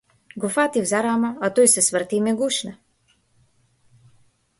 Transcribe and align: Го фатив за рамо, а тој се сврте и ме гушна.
Го 0.43 0.49
фатив 0.53 0.85
за 0.91 1.01
рамо, 1.05 1.29
а 1.47 1.49
тој 1.59 1.69
се 1.73 1.83
сврте 1.87 2.17
и 2.21 2.21
ме 2.29 2.33
гушна. 2.39 2.73